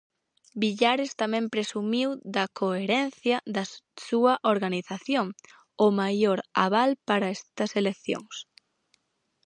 [0.61, 3.63] Villares tamén presumiu da "coherencia" da
[4.07, 5.25] súa organización,
[5.85, 8.35] "o maior aval para estas eleccións".